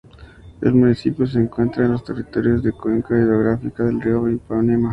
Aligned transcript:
El 0.61 0.73
municipio 0.73 1.27
se 1.27 1.37
encuentra 1.37 1.85
en 1.85 1.91
los 1.91 2.03
territorios 2.03 2.63
de 2.63 2.71
la 2.71 2.75
Cuenca 2.75 3.15
Hidrográfica 3.15 3.83
del 3.83 4.01
Río 4.01 4.27
Ipanema. 4.31 4.89